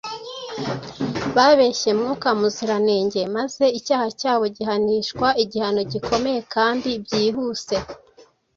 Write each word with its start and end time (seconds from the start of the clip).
Babeshye 1.35 1.89
Mwuka 1.99 2.27
Muziranenge 2.39 3.21
maze 3.35 3.65
icyaha 3.79 4.07
cyabo 4.19 4.45
gihanishwa 4.57 5.27
igihano 5.43 5.81
gikomeye 5.91 6.39
kandi 6.53 6.89
byihuse 7.03 7.75